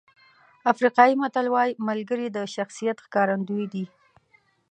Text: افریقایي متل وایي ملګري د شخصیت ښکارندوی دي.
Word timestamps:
افریقایي 0.71 1.13
متل 1.21 1.45
وایي 1.51 1.71
ملګري 1.87 2.27
د 2.35 2.37
شخصیت 2.55 2.97
ښکارندوی 3.05 3.65
دي. 3.73 3.85